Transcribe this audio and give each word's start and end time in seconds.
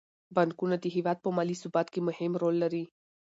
بانکونه 0.35 0.75
د 0.79 0.85
هیواد 0.95 1.17
په 1.21 1.29
مالي 1.35 1.55
ثبات 1.61 1.87
کې 1.93 1.99
مهم 2.07 2.33
دي. 2.73 2.83